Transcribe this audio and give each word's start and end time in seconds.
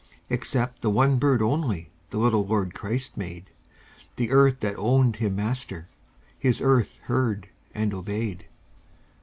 Except 0.31 0.81
the 0.81 0.89
one 0.89 1.17
bird 1.19 1.43
only 1.43 1.91
The 2.09 2.17
little 2.17 2.43
Lord 2.43 2.73
Christ 2.73 3.15
made; 3.17 3.51
The 4.15 4.31
earth 4.31 4.59
that 4.61 4.73
owned 4.77 5.17
Him 5.17 5.35
Master, 5.35 5.89
His 6.39 6.59
earth 6.59 6.97
heard 7.03 7.49
and 7.75 7.93
obeyed. 7.93 8.47